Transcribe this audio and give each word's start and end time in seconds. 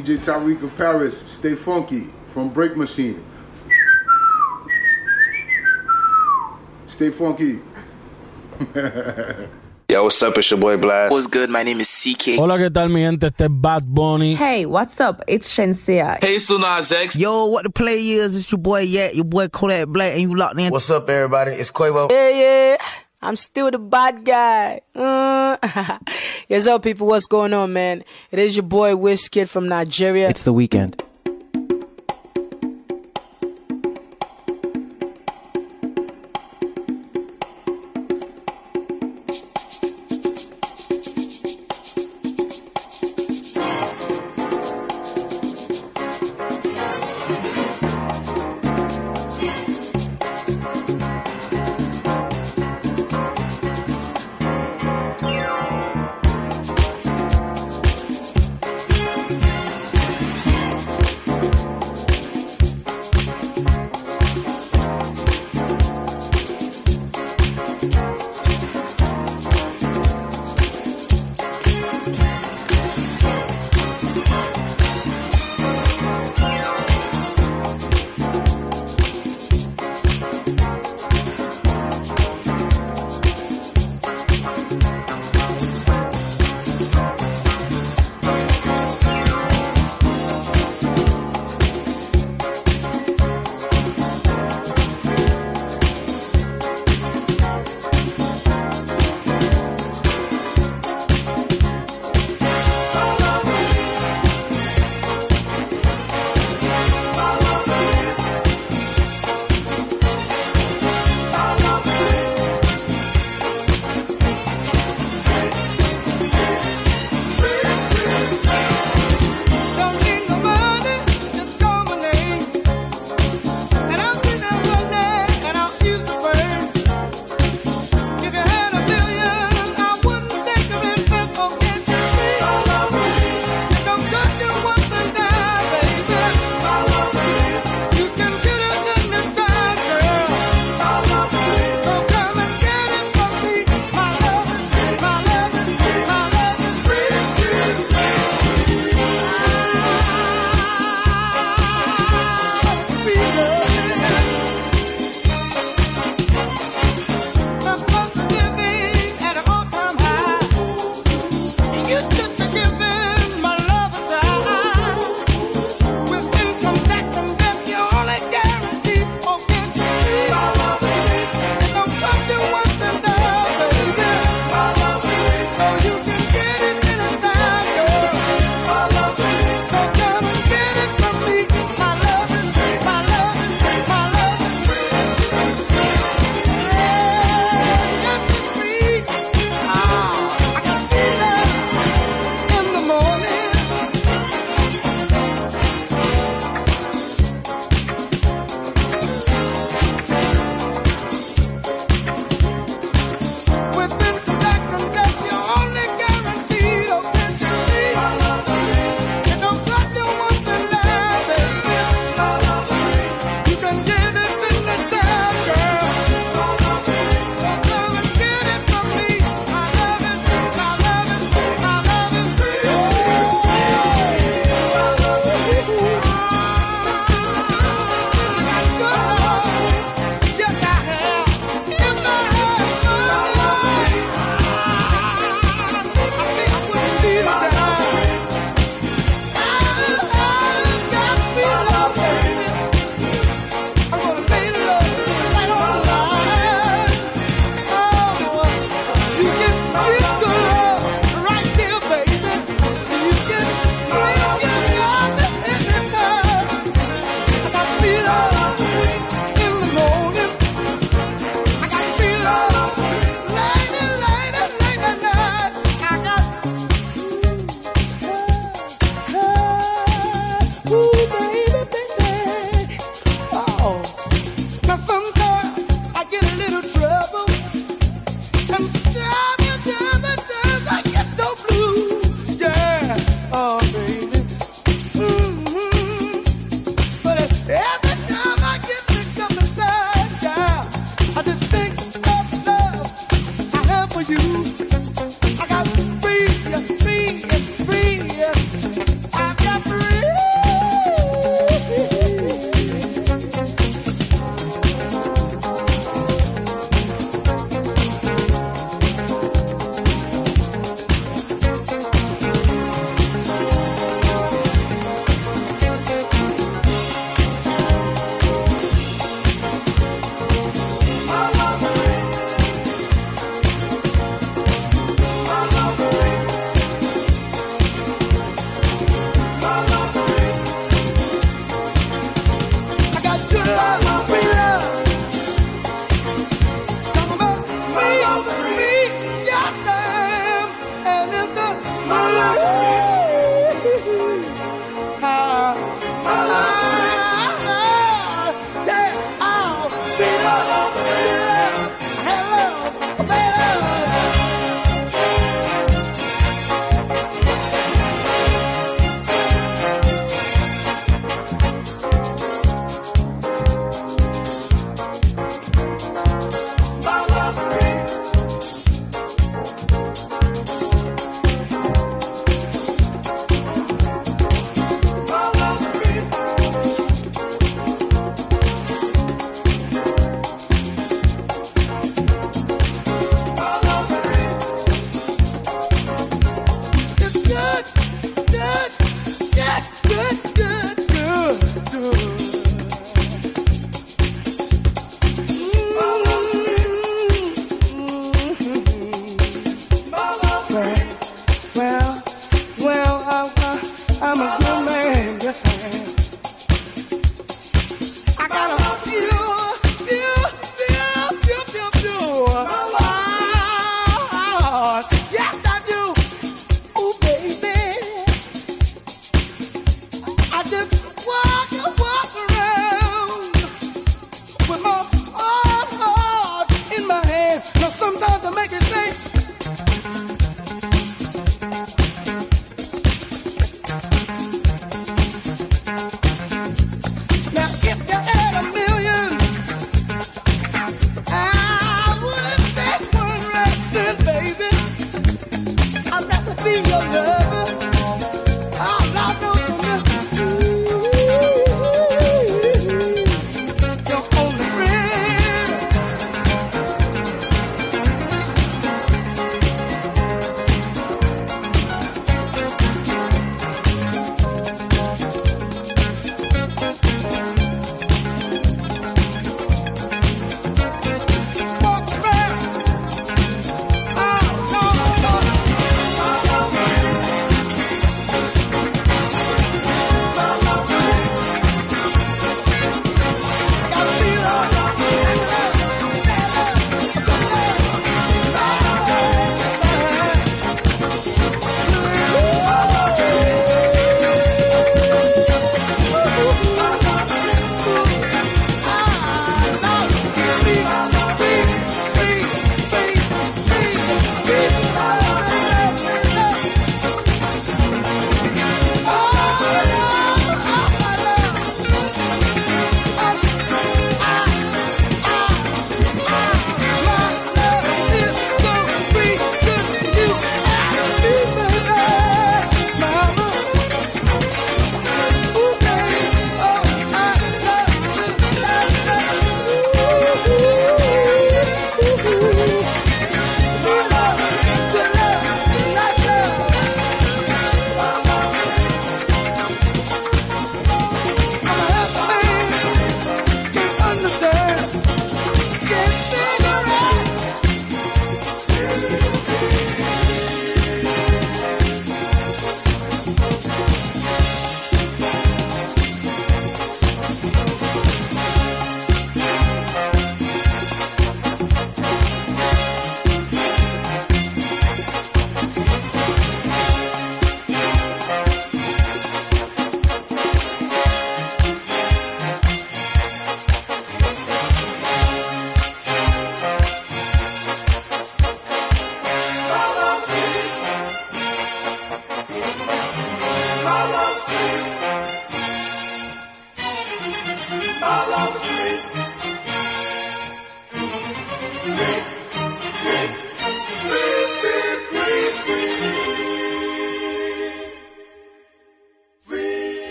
DJ 0.00 0.16
Tyreek 0.16 0.62
of 0.62 0.74
Paris, 0.78 1.20
Stay 1.26 1.54
Funky 1.54 2.08
from 2.28 2.48
Break 2.48 2.74
Machine. 2.74 3.22
Stay 6.86 7.10
funky. 7.10 7.60
Yo, 9.90 10.04
what's 10.04 10.22
up? 10.22 10.38
It's 10.38 10.50
your 10.50 10.60
boy 10.60 10.78
Blast. 10.78 11.12
What's 11.12 11.26
good? 11.26 11.50
My 11.50 11.62
name 11.62 11.80
is 11.80 11.88
CK. 11.88 12.38
Hola, 12.38 12.56
¿qué 12.56 12.70
tal, 12.72 12.88
mi 12.88 13.00
gente? 13.00 13.26
Este 13.26 13.48
Bad 13.50 13.84
Bunny. 13.86 14.34
Hey, 14.36 14.64
what's 14.64 14.98
up? 15.00 15.22
It's 15.26 15.54
Shenseea. 15.54 16.22
Hey, 16.22 16.36
it's 16.36 16.92
X. 16.92 17.16
Yo, 17.16 17.46
what 17.46 17.64
the 17.64 17.70
play 17.70 17.98
is? 17.98 18.36
It's 18.36 18.50
your 18.50 18.58
boy, 18.58 18.80
yeah, 18.80 19.10
your 19.10 19.24
boy 19.24 19.48
Kodak 19.48 19.88
Black, 19.88 20.12
and 20.12 20.22
you 20.22 20.34
locked 20.34 20.58
in. 20.58 20.70
What's 20.70 20.90
up, 20.90 21.10
everybody? 21.10 21.52
It's 21.52 21.70
Quavo. 21.70 22.10
Yeah, 22.10 22.28
yeah. 22.30 22.76
I'm 23.20 23.36
still 23.36 23.70
the 23.70 23.78
bad 23.78 24.24
guy. 24.24 24.80
Mm. 24.94 25.19
What's 26.48 26.66
up, 26.66 26.82
people? 26.82 27.06
What's 27.06 27.26
going 27.26 27.52
on, 27.52 27.72
man? 27.72 28.02
It 28.30 28.38
is 28.38 28.56
your 28.56 28.62
boy 28.62 28.92
Wizkid 28.92 29.48
from 29.48 29.68
Nigeria. 29.68 30.28
It's 30.28 30.44
the 30.44 30.52
weekend. 30.52 31.02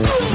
Oh, 0.00 0.27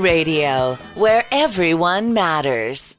radio, 0.00 0.76
where 0.94 1.24
everyone 1.30 2.14
matters. 2.14 2.89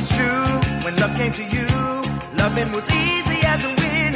It's 0.00 0.14
true 0.14 0.84
when 0.84 0.94
love 0.94 1.12
came 1.16 1.32
to 1.32 1.42
you. 1.42 1.66
Loving 2.36 2.70
was 2.70 2.88
easy 2.88 3.40
as 3.44 3.64
a 3.64 3.68
wind. 3.68 4.07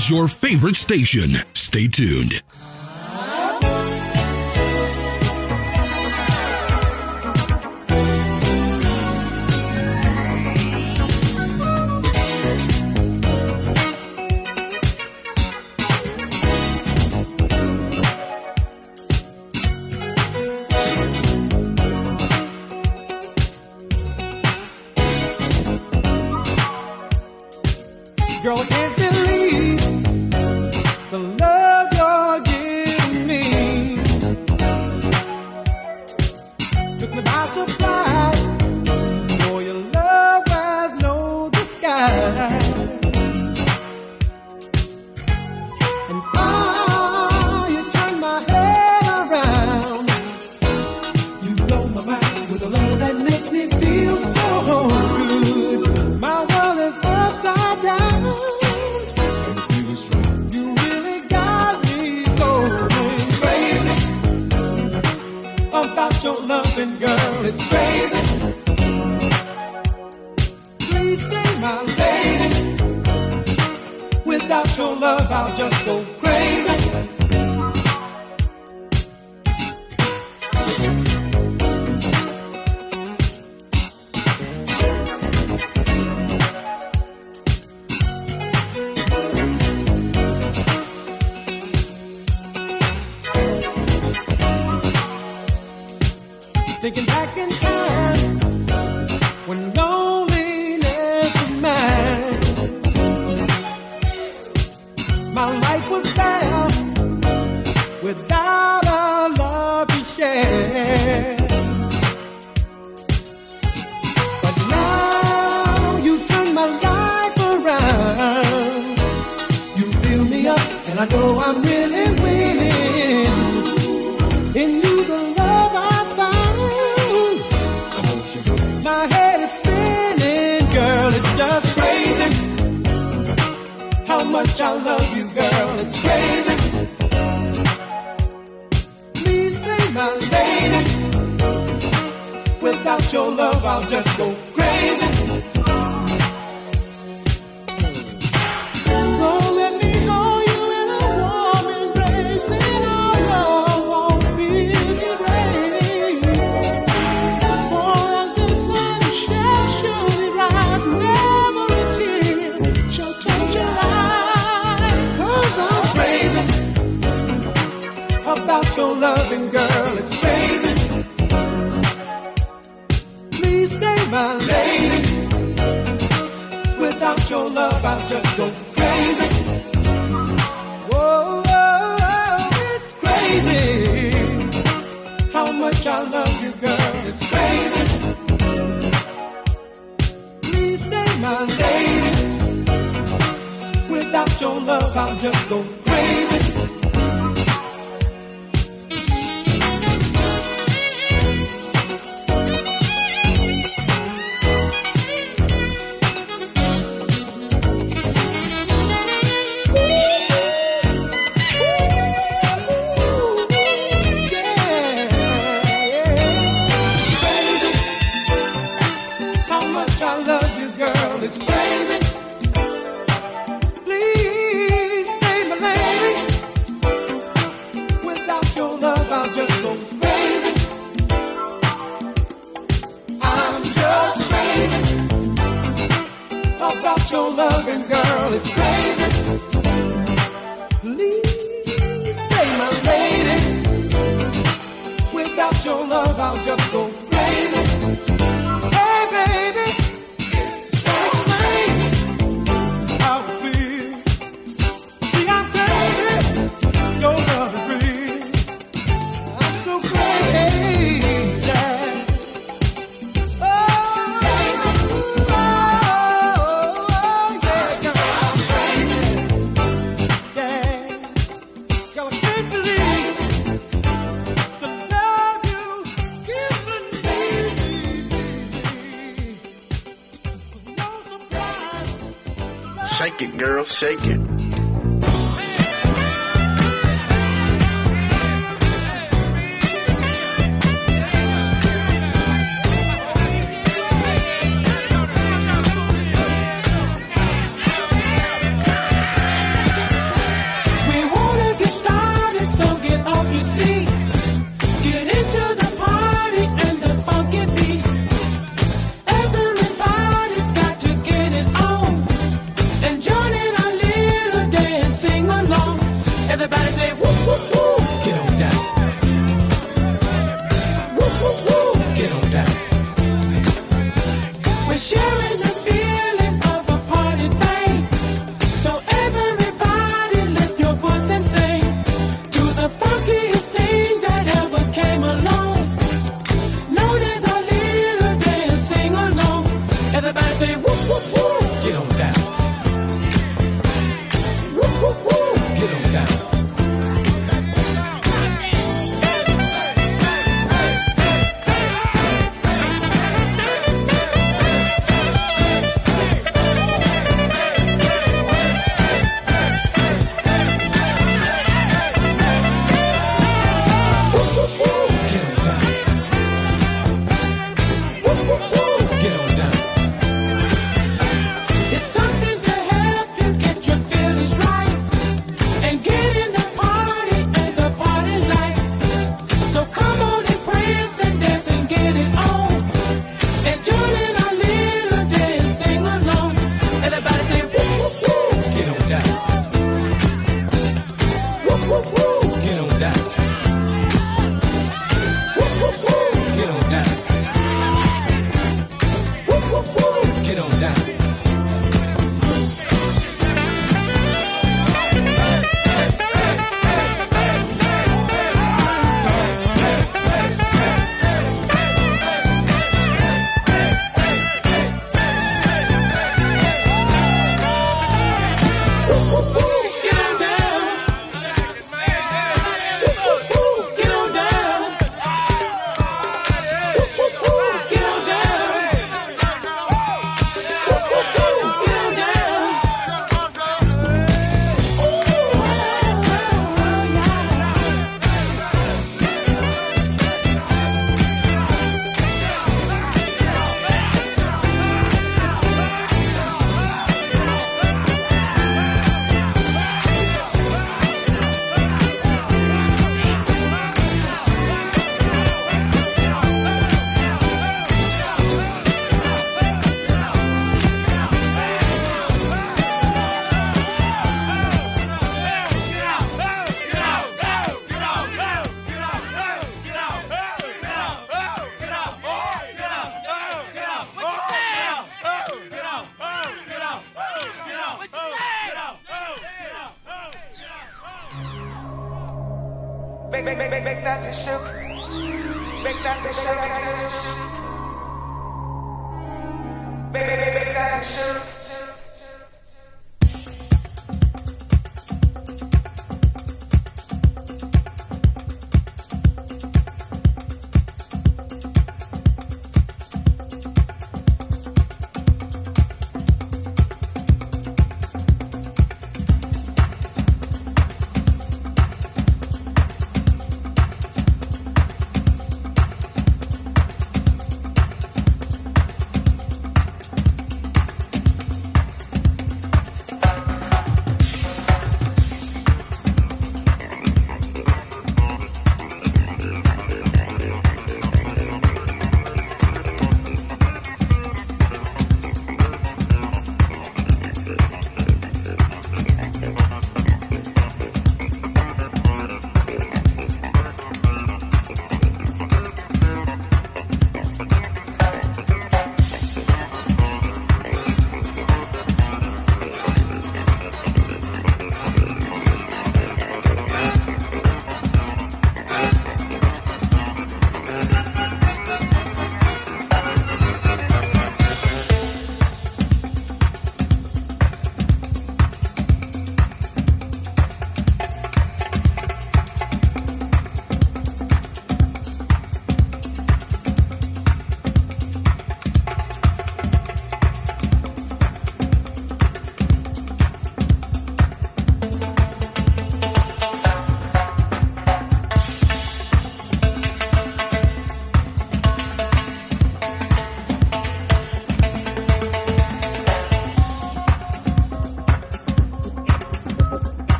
is 0.00 0.08
your 0.08 0.28
favorite 0.28 0.76
station. 0.76 1.30
Stay 1.52 1.86
tuned. 1.86 2.42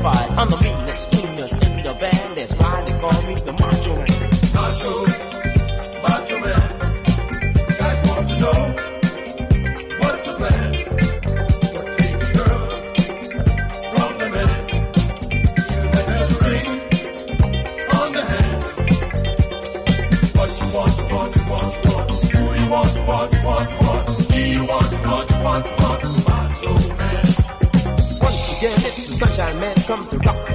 qualified. 0.00 0.38
I'm 0.38 0.50
the 0.50 0.56
meanest, 0.60 1.10
keenest 1.10 1.39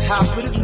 house 0.06 0.36
with 0.36 0.46
his 0.46 0.55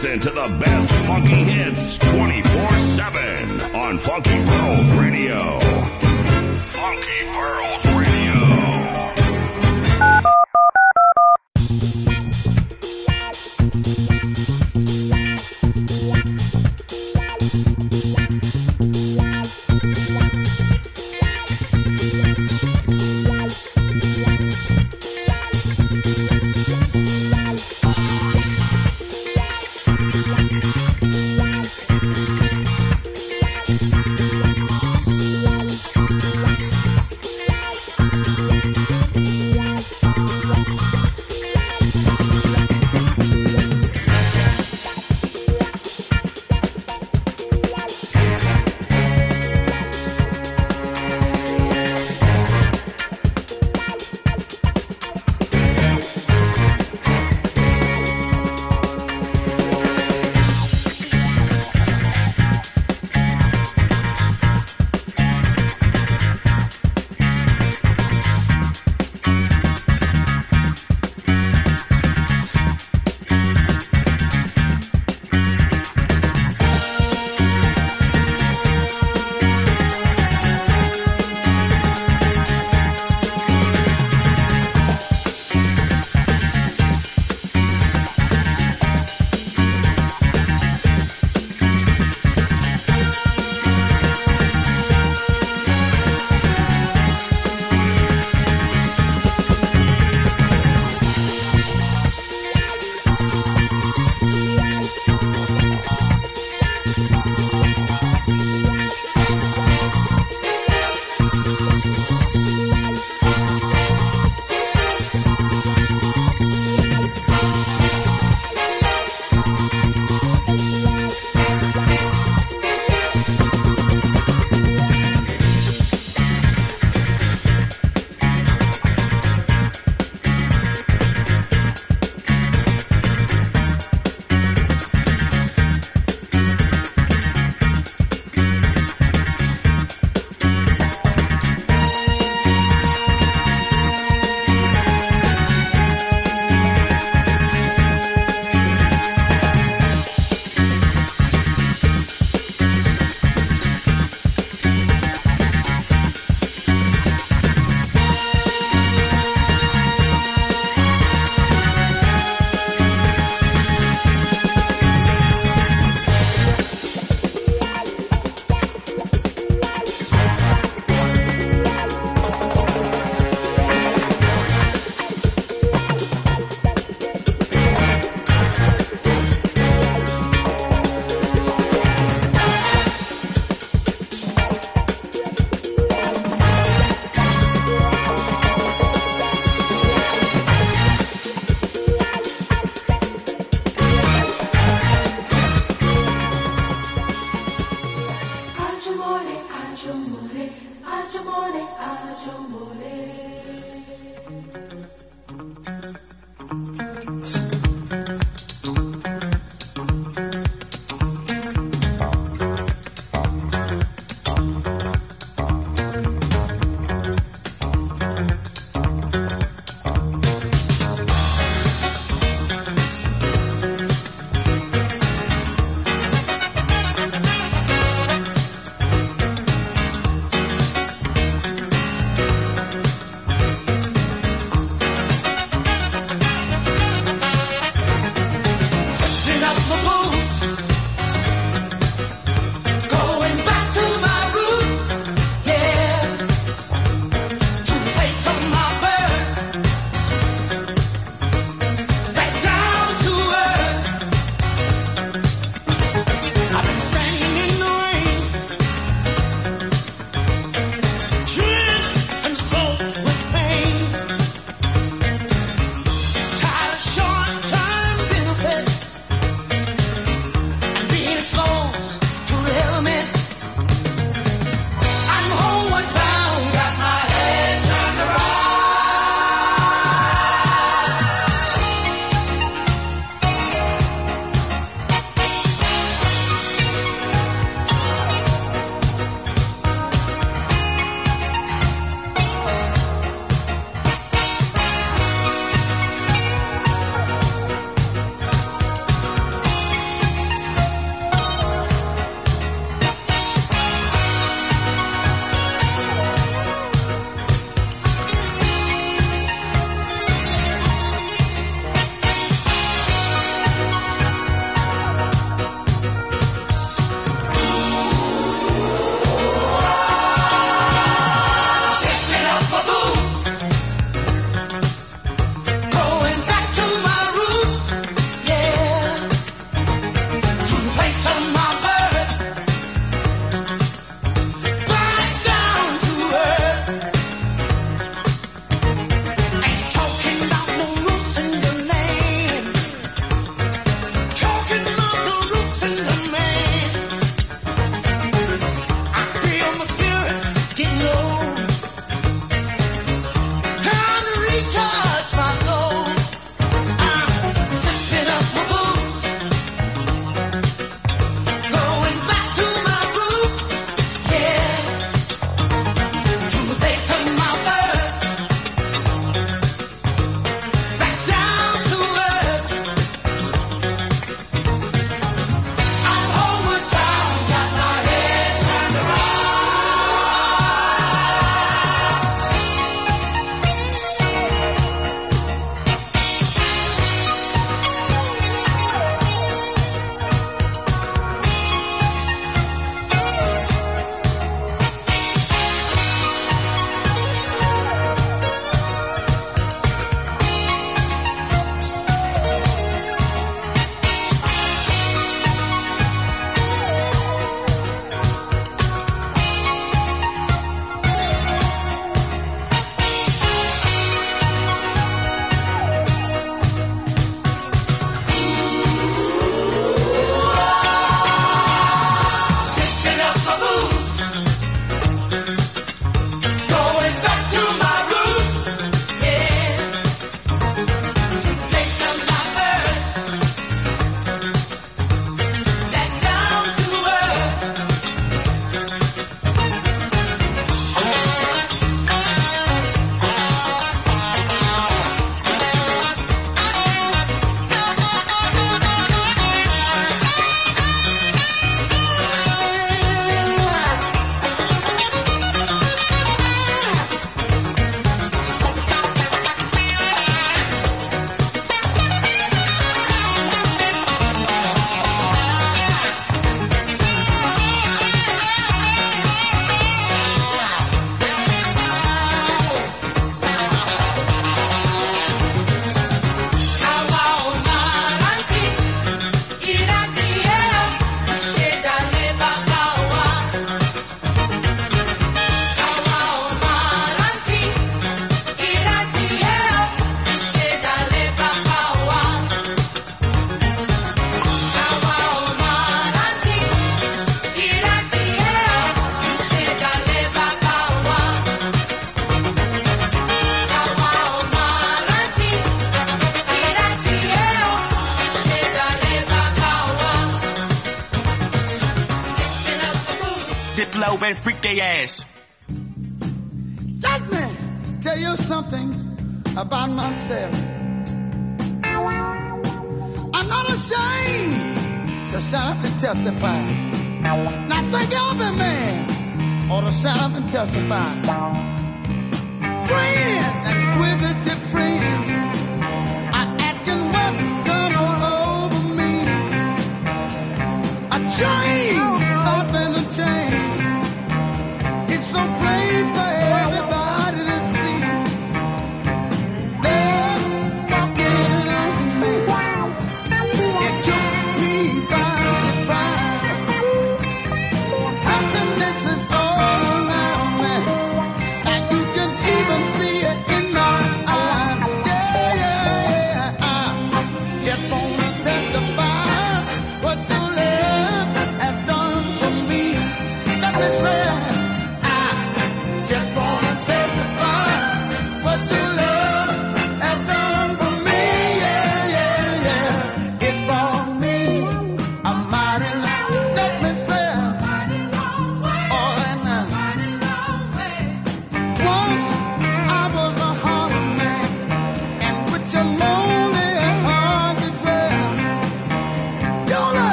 Listen 0.00 0.20
to 0.20 0.30
the 0.30 0.56
best 0.60 0.88
funky 1.08 1.34
hits 1.34 1.98
24 1.98 2.78
7 2.78 3.74
on 3.74 3.98
Funky 3.98 4.30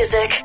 music. 0.00 0.39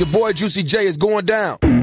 Your 0.00 0.08
boy 0.08 0.32
Juicy 0.32 0.64
J 0.64 0.86
is 0.86 0.96
going 0.96 1.24
down. 1.24 1.73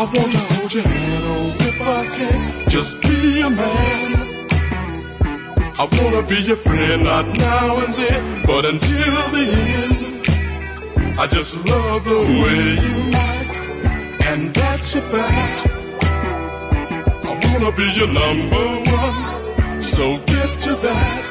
I 0.00 0.04
wanna 0.04 0.38
hold 0.54 0.72
your 0.72 0.82
hand, 0.82 1.24
oh, 1.26 1.56
if 1.60 1.82
I 1.82 2.06
can, 2.06 2.68
just 2.70 3.02
be 3.02 3.42
a 3.42 3.50
man. 3.50 4.48
I 5.78 5.84
wanna 5.92 6.22
be 6.26 6.36
your 6.36 6.56
friend, 6.56 7.04
not 7.04 7.26
now 7.36 7.76
and 7.84 7.94
then, 7.94 8.46
but 8.46 8.64
until 8.64 9.14
the 9.36 9.44
end. 9.82 11.18
I 11.18 11.26
just 11.26 11.54
love 11.66 12.04
the 12.04 12.22
way 12.40 12.80
you 12.86 13.10
act, 13.12 14.24
and 14.24 14.54
that's 14.54 14.94
a 14.94 15.02
fact. 15.02 15.66
I 17.22 17.32
wanna 17.44 17.70
be 17.76 17.92
your 17.92 18.08
number 18.08 18.66
one, 18.96 19.82
so 19.82 20.16
get 20.24 20.48
to 20.62 20.76
that. 20.76 21.29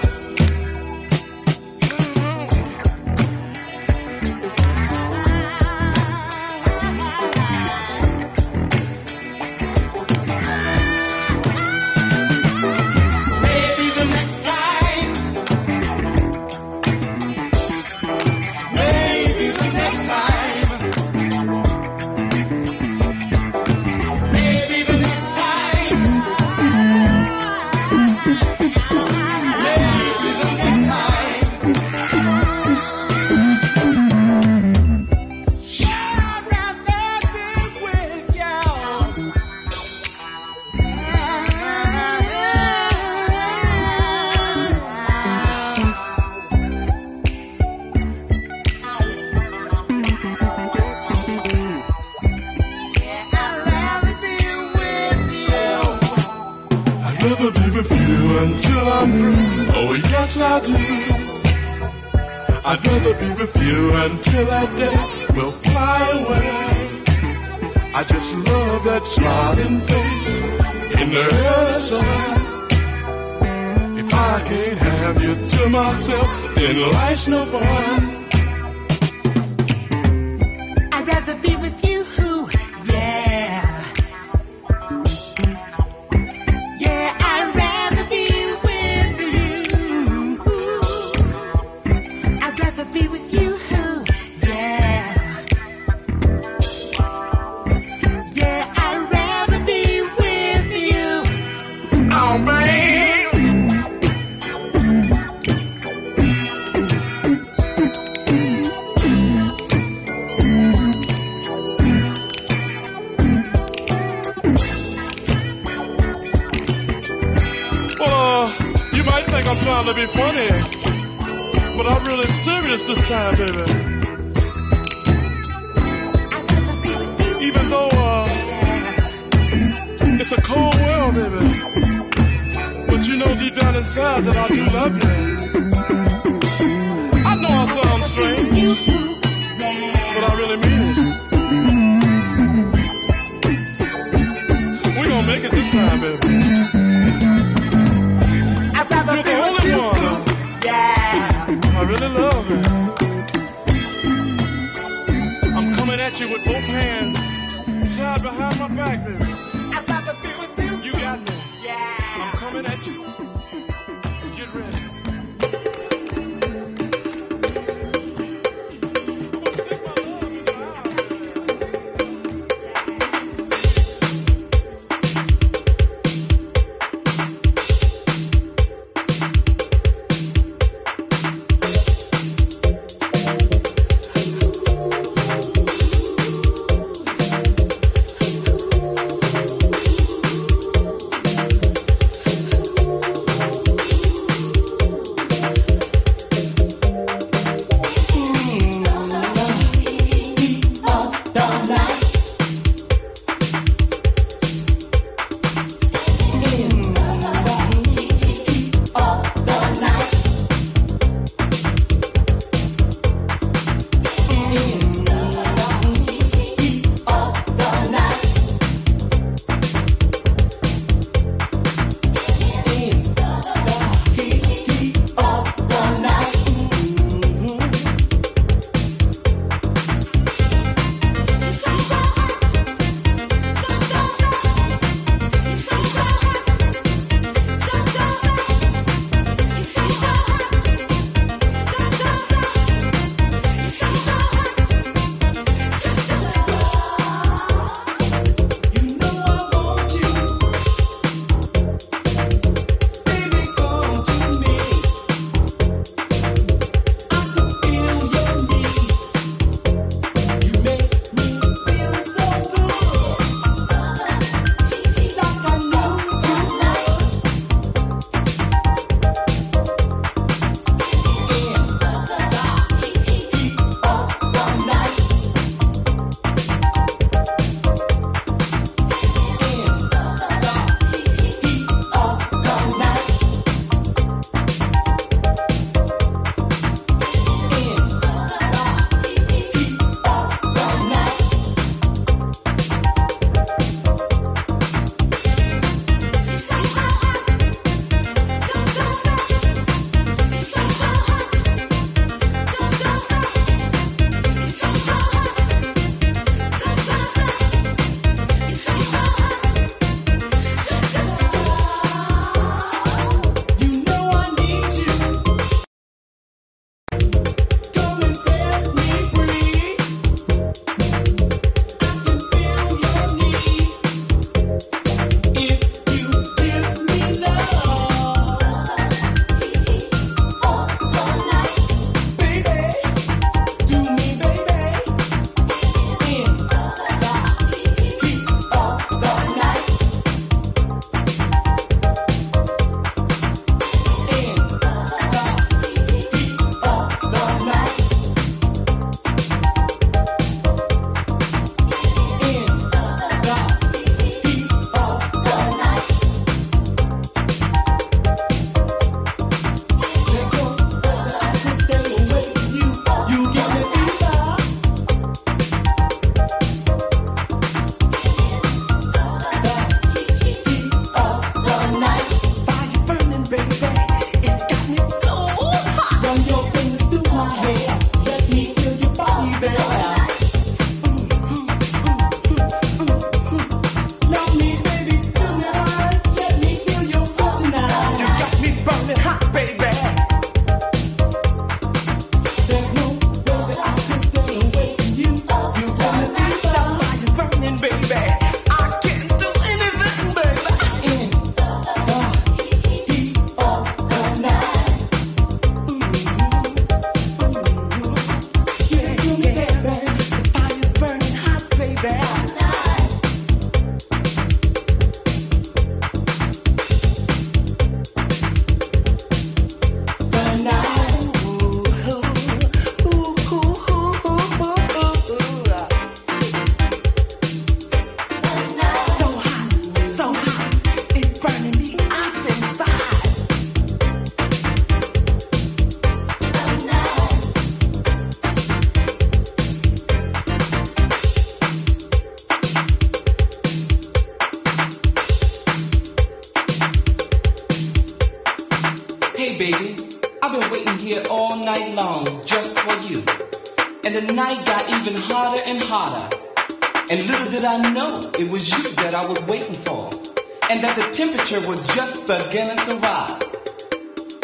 Temperature 461.30 461.50
was 461.50 461.68
just 461.76 462.08
beginning 462.08 462.58
to 462.66 462.76
rise. 462.76 463.36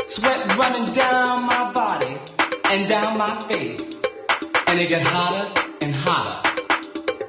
Sweat 0.07 0.57
running 0.57 0.91
down 0.94 1.45
my 1.45 1.72
body 1.72 2.18
and 2.65 2.90
down 2.90 3.18
my 3.18 3.30
face. 3.41 4.02
And 4.68 4.80
it 4.80 4.90
got 4.90 5.03
hotter 5.03 5.61
and 5.82 5.95
hotter. 5.95 6.49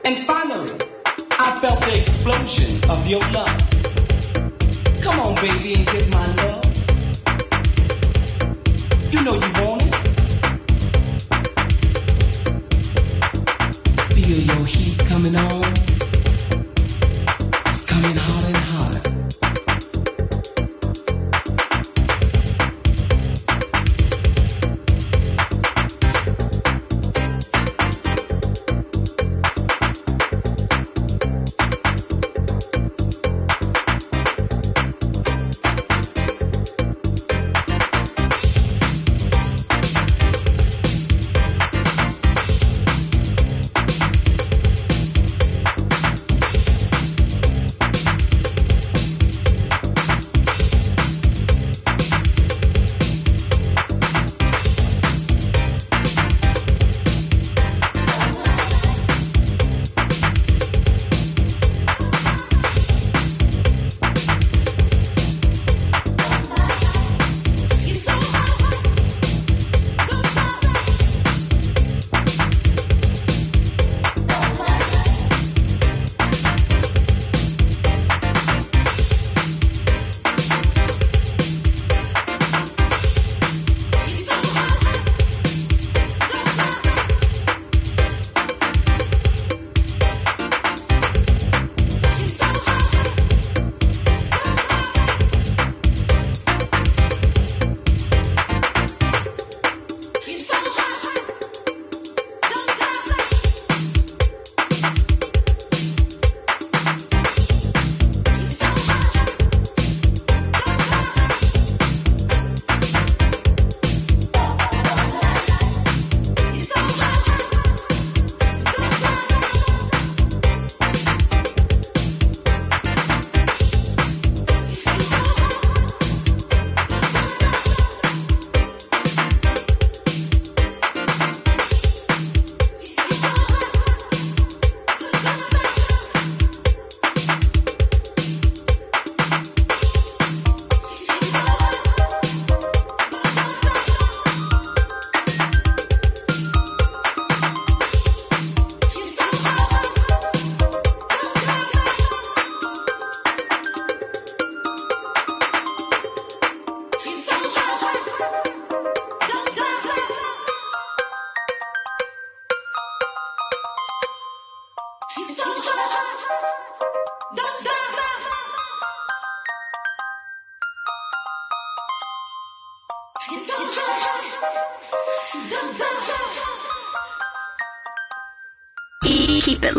And 0.05 0.19
finally, 0.21 0.81
I 1.39 1.59
felt 1.61 1.81
the 1.81 1.99
explosion 2.01 2.91
of 2.91 3.07
your 3.07 3.21
love. 3.33 3.59
Come 5.03 5.21
on, 5.21 5.35
baby, 5.37 5.75
and 5.75 5.87
get 5.87 6.09
my 6.11 6.27
love. 6.37 6.65
You 9.13 9.23
know 9.25 9.35
you 9.35 9.53
want 9.63 9.83
it. 9.83 9.95
Feel 14.15 14.57
your 14.57 14.67
heat 14.67 14.99
coming 15.07 15.37
on. 15.37 15.96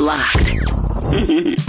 Locked. 0.08 1.58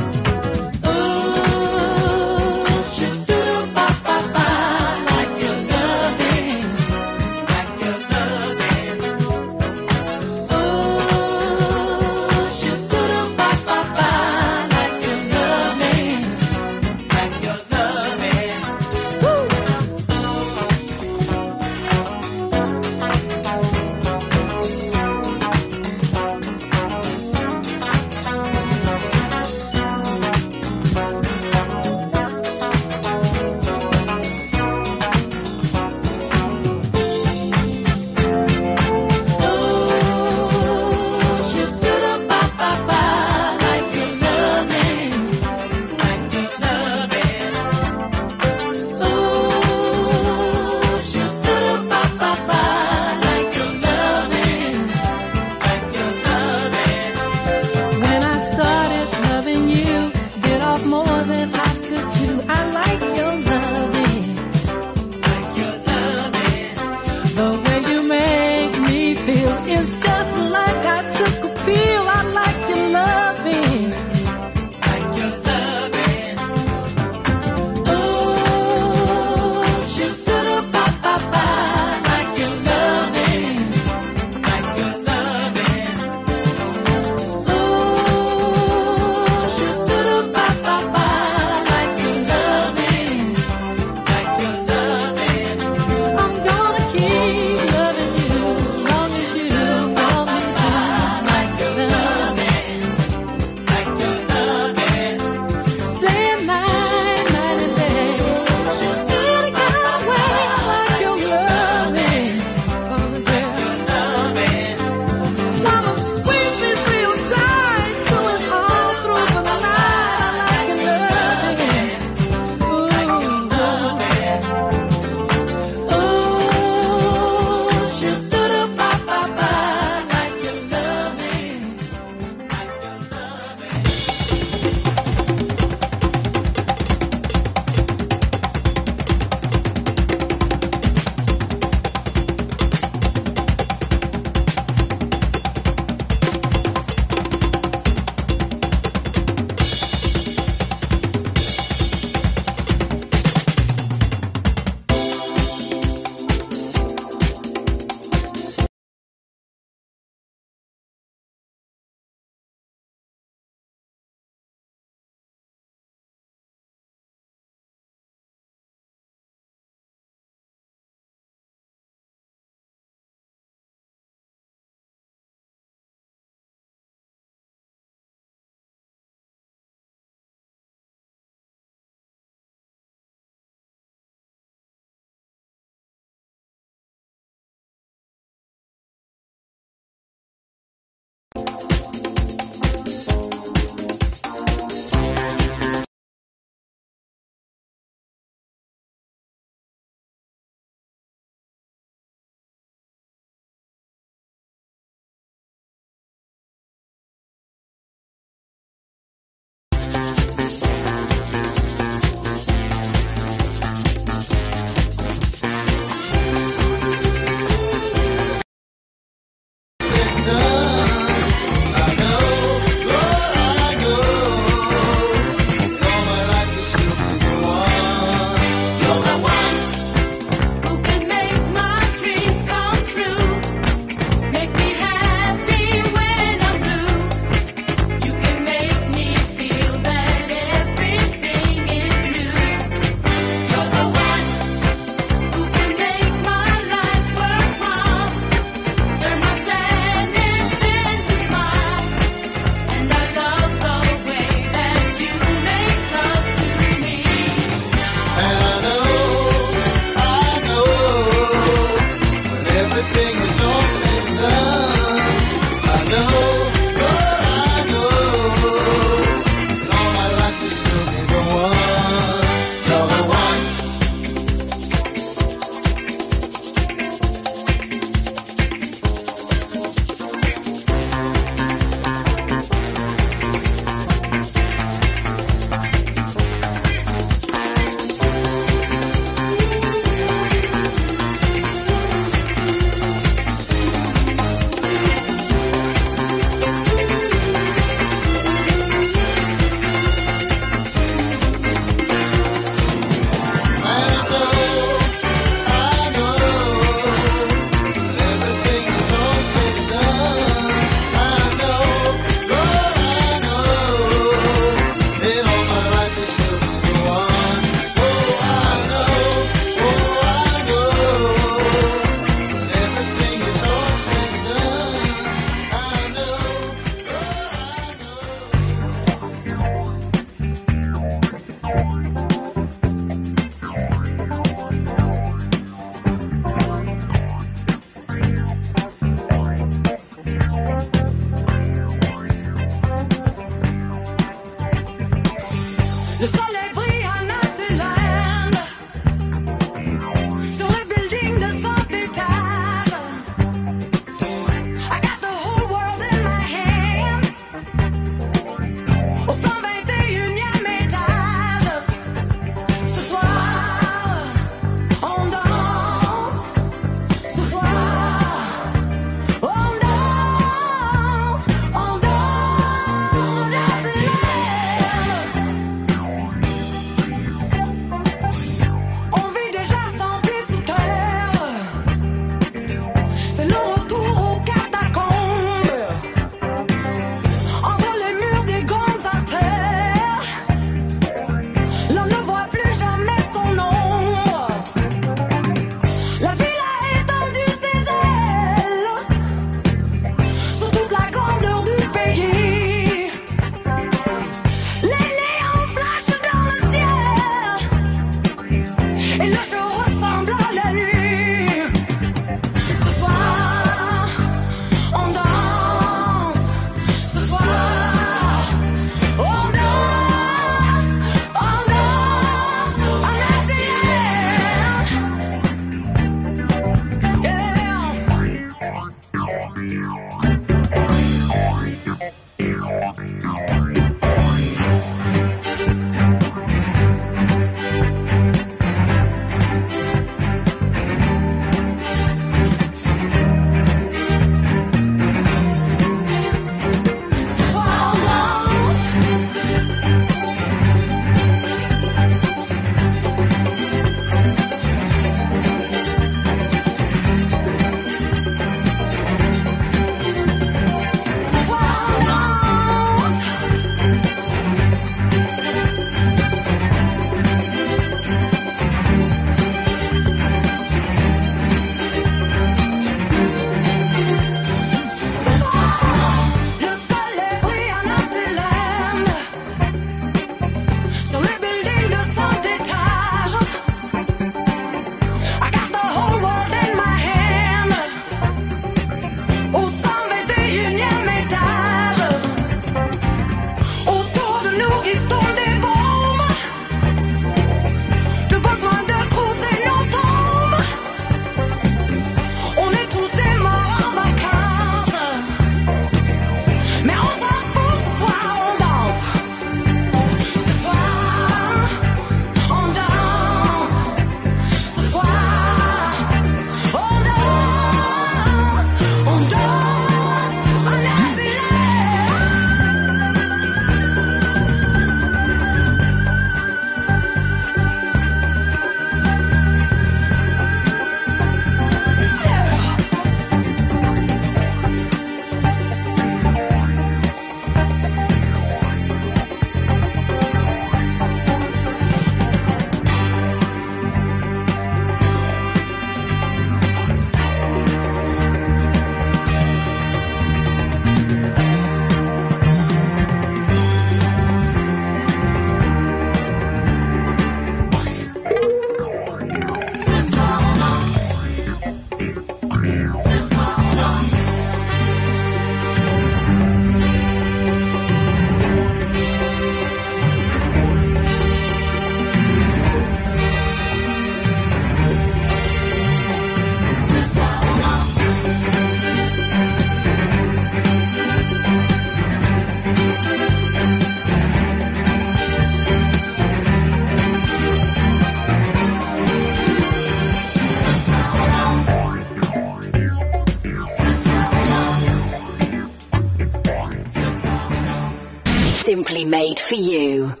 Made 598.71 599.19
for 599.19 599.35
you. 599.35 600.00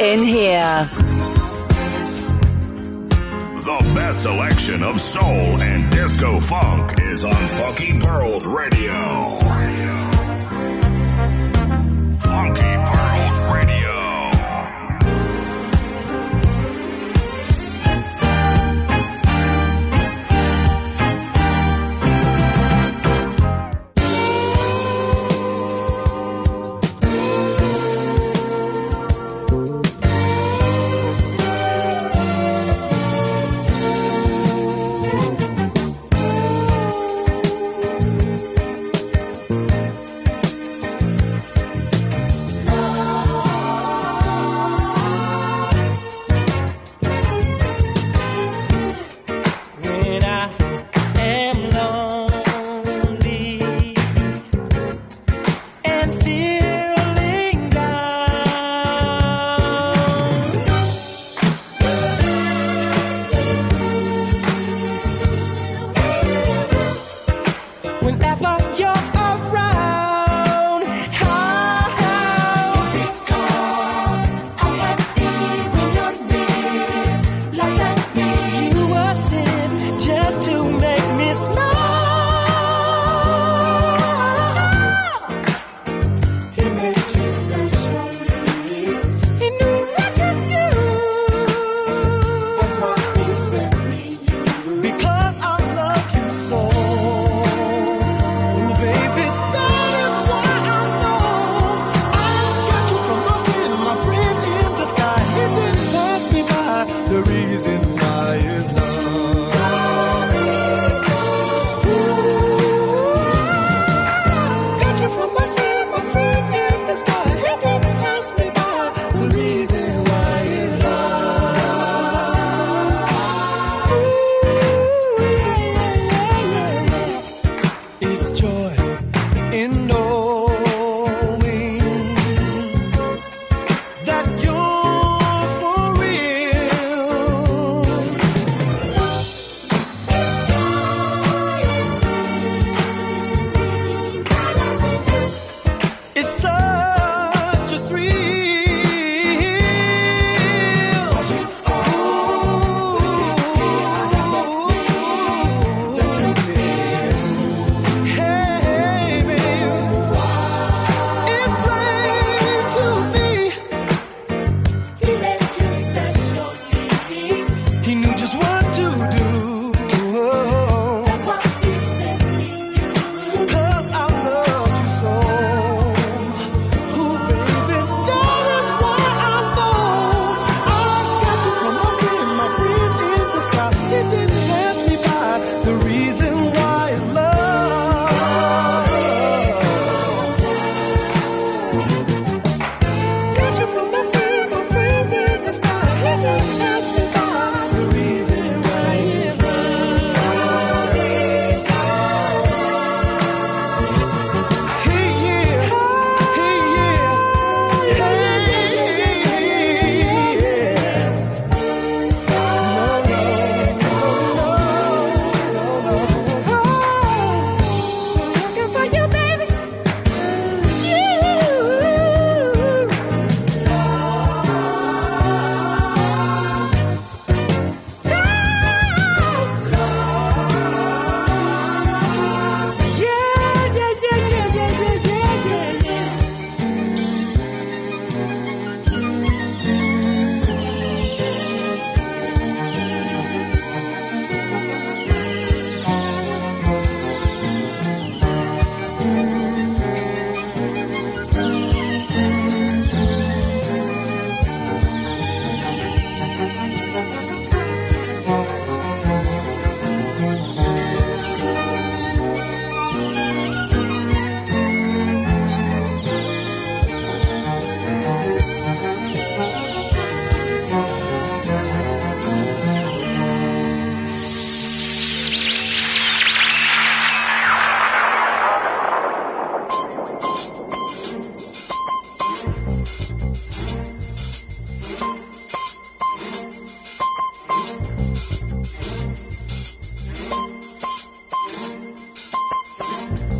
in 0.00 0.22
here. 0.22 0.88
The 3.60 3.92
best 3.94 4.22
selection 4.22 4.82
of 4.82 4.98
soul 4.98 5.60
and 5.60 5.92
disco 5.92 6.40
funk 6.40 6.98
is 6.98 7.22
on 7.22 7.46
Funky 7.46 7.98
Pearls 7.98 8.46
Radio. 8.46 9.29